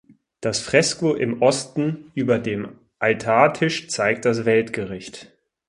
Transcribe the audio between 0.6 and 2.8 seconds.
Fresko im Osten über dem